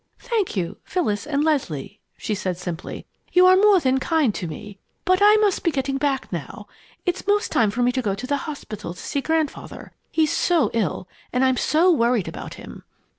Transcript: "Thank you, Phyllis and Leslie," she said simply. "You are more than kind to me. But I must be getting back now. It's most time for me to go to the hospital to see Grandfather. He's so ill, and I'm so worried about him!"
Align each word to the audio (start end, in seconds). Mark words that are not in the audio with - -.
"Thank 0.17 0.55
you, 0.57 0.77
Phyllis 0.83 1.27
and 1.27 1.43
Leslie," 1.43 1.99
she 2.17 2.33
said 2.33 2.57
simply. 2.57 3.05
"You 3.33 3.45
are 3.45 3.55
more 3.55 3.79
than 3.79 3.99
kind 3.99 4.33
to 4.33 4.47
me. 4.47 4.79
But 5.05 5.19
I 5.21 5.35
must 5.35 5.63
be 5.63 5.69
getting 5.69 5.97
back 5.99 6.33
now. 6.33 6.65
It's 7.05 7.27
most 7.27 7.51
time 7.51 7.69
for 7.69 7.83
me 7.83 7.91
to 7.91 8.01
go 8.01 8.15
to 8.15 8.25
the 8.25 8.37
hospital 8.49 8.95
to 8.95 8.99
see 8.99 9.21
Grandfather. 9.21 9.91
He's 10.11 10.35
so 10.35 10.71
ill, 10.73 11.07
and 11.31 11.45
I'm 11.45 11.55
so 11.55 11.91
worried 11.91 12.27
about 12.27 12.55
him!" 12.55 12.83